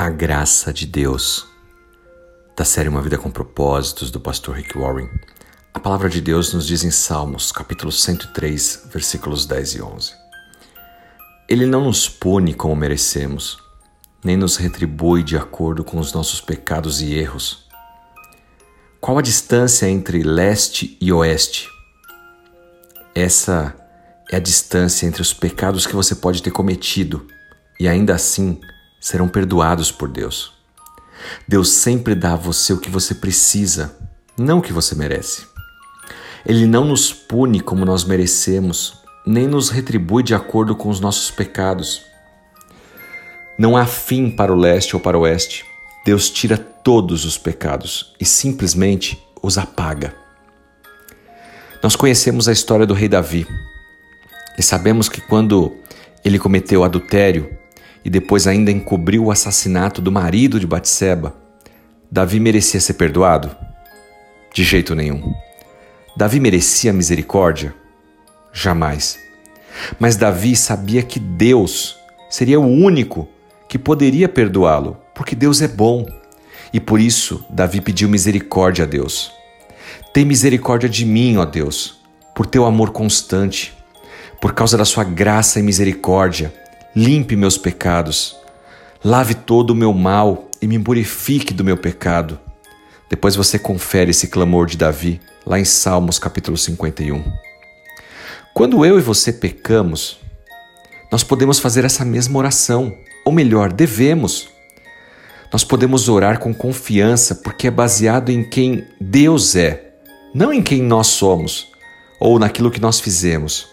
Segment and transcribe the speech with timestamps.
[0.00, 1.44] A graça de Deus.
[2.56, 5.10] Da série Uma Vida com Propósitos, do pastor Rick Warren.
[5.74, 10.12] A palavra de Deus nos diz em Salmos, capítulo 103, versículos 10 e 11.
[11.48, 13.58] Ele não nos pune como merecemos,
[14.22, 17.66] nem nos retribui de acordo com os nossos pecados e erros.
[19.00, 21.68] Qual a distância entre leste e oeste?
[23.16, 23.74] Essa
[24.30, 27.26] é a distância entre os pecados que você pode ter cometido
[27.80, 28.60] e ainda assim
[29.00, 30.52] serão perdoados por Deus.
[31.46, 33.96] Deus sempre dá a você o que você precisa,
[34.36, 35.46] não o que você merece.
[36.46, 41.30] Ele não nos pune como nós merecemos, nem nos retribui de acordo com os nossos
[41.30, 42.02] pecados.
[43.58, 45.64] Não há fim para o leste ou para o oeste.
[46.04, 50.14] Deus tira todos os pecados e simplesmente os apaga.
[51.82, 53.46] Nós conhecemos a história do rei Davi
[54.56, 55.76] e sabemos que quando
[56.24, 57.57] ele cometeu adultério,
[58.04, 61.34] e depois ainda encobriu o assassinato do marido de Batseba,
[62.10, 63.54] Davi merecia ser perdoado?
[64.54, 65.34] De jeito nenhum.
[66.16, 67.74] Davi merecia misericórdia?
[68.52, 69.18] Jamais.
[69.98, 71.96] Mas Davi sabia que Deus
[72.30, 73.28] seria o único
[73.68, 76.06] que poderia perdoá-lo, porque Deus é bom.
[76.72, 79.30] E por isso Davi pediu misericórdia a Deus.
[80.12, 82.00] Tem misericórdia de mim, ó Deus,
[82.34, 83.76] por teu amor constante,
[84.40, 86.52] por causa da sua graça e misericórdia
[86.94, 88.36] limpe meus pecados,
[89.04, 92.38] lave todo o meu mal e me purifique do meu pecado.
[93.08, 97.22] Depois você confere esse clamor de Davi lá em Salmos capítulo 51.
[98.52, 100.18] Quando eu e você pecamos,
[101.10, 102.94] nós podemos fazer essa mesma oração,
[103.24, 104.48] ou melhor, devemos.
[105.52, 109.94] Nós podemos orar com confiança porque é baseado em quem Deus é,
[110.34, 111.68] não em quem nós somos
[112.20, 113.66] ou naquilo que nós fizemos.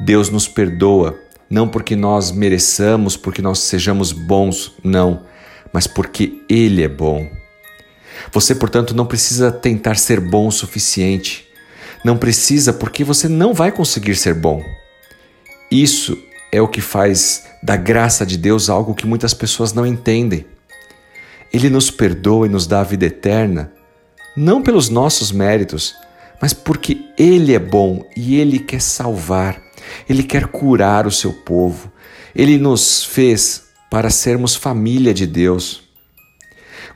[0.00, 1.18] Deus nos perdoa
[1.54, 5.22] não porque nós mereçamos, porque nós sejamos bons, não,
[5.72, 7.30] mas porque Ele é bom.
[8.32, 11.46] Você, portanto, não precisa tentar ser bom o suficiente.
[12.04, 14.64] Não precisa, porque você não vai conseguir ser bom.
[15.70, 16.18] Isso
[16.50, 20.44] é o que faz da graça de Deus algo que muitas pessoas não entendem.
[21.52, 23.72] Ele nos perdoa e nos dá a vida eterna,
[24.36, 25.94] não pelos nossos méritos,
[26.42, 29.63] mas porque Ele é bom e Ele quer salvar.
[30.08, 31.90] Ele quer curar o seu povo.
[32.34, 35.82] Ele nos fez para sermos família de Deus.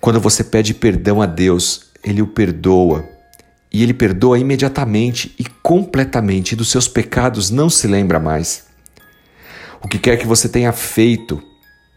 [0.00, 3.04] Quando você pede perdão a Deus, Ele o perdoa.
[3.72, 8.64] E Ele perdoa imediatamente e completamente dos seus pecados, não se lembra mais.
[9.82, 11.42] O que quer que você tenha feito,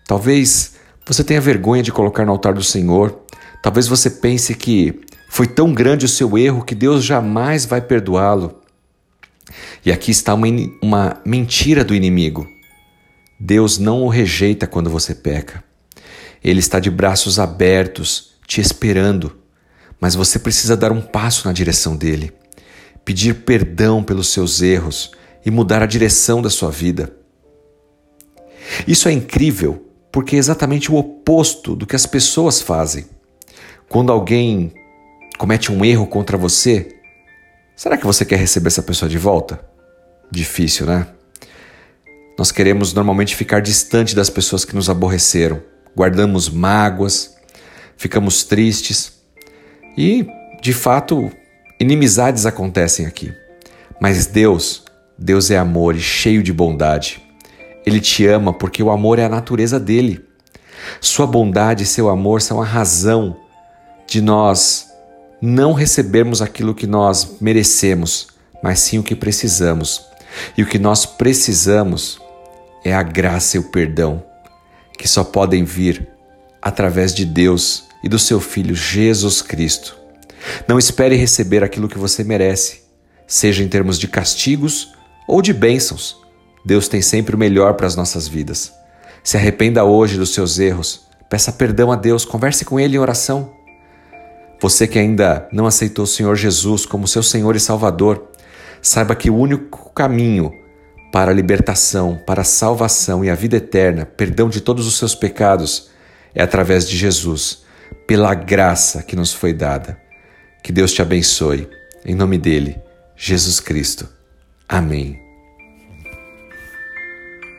[0.07, 0.75] talvez
[1.05, 3.23] você tenha vergonha de colocar no altar do Senhor,
[3.63, 8.58] talvez você pense que foi tão grande o seu erro que Deus jamais vai perdoá-lo.
[9.85, 10.47] E aqui está uma,
[10.81, 12.47] uma mentira do inimigo.
[13.39, 15.63] Deus não o rejeita quando você peca.
[16.43, 19.37] Ele está de braços abertos, te esperando,
[19.99, 22.33] mas você precisa dar um passo na direção dele,
[23.03, 25.11] pedir perdão pelos seus erros
[25.45, 27.15] e mudar a direção da sua vida.
[28.87, 33.05] Isso é incrível porque é exatamente o oposto do que as pessoas fazem.
[33.87, 34.73] Quando alguém
[35.37, 36.98] comete um erro contra você,
[37.79, 39.57] Será que você quer receber essa pessoa de volta?
[40.29, 41.07] Difícil, né?
[42.37, 45.61] Nós queremos normalmente ficar distante das pessoas que nos aborreceram,
[45.95, 47.37] guardamos mágoas,
[47.95, 49.13] ficamos tristes
[49.97, 50.27] e,
[50.61, 51.31] de fato,
[51.79, 53.33] inimizades acontecem aqui.
[53.97, 54.83] Mas Deus,
[55.17, 57.23] Deus é amor e cheio de bondade.
[57.85, 60.27] Ele te ama porque o amor é a natureza dele.
[60.99, 63.37] Sua bondade e seu amor são a razão
[64.05, 64.88] de nós
[65.41, 68.27] não recebermos aquilo que nós merecemos,
[68.63, 70.03] mas sim o que precisamos.
[70.57, 72.19] E o que nós precisamos
[72.83, 74.23] é a graça e o perdão,
[74.97, 76.07] que só podem vir
[76.61, 79.97] através de Deus e do seu Filho Jesus Cristo.
[80.67, 82.81] Não espere receber aquilo que você merece,
[83.27, 84.93] seja em termos de castigos
[85.27, 86.17] ou de bênçãos.
[86.65, 88.71] Deus tem sempre o melhor para as nossas vidas.
[89.23, 93.53] Se arrependa hoje dos seus erros, peça perdão a Deus, converse com Ele em oração.
[94.61, 98.29] Você que ainda não aceitou o Senhor Jesus como seu Senhor e Salvador,
[98.81, 100.51] saiba que o único caminho
[101.11, 105.15] para a libertação, para a salvação e a vida eterna, perdão de todos os seus
[105.15, 105.89] pecados,
[106.35, 107.63] é através de Jesus,
[108.05, 109.99] pela graça que nos foi dada.
[110.63, 111.67] Que Deus te abençoe.
[112.05, 112.79] Em nome dele,
[113.15, 114.07] Jesus Cristo.
[114.67, 115.28] Amém.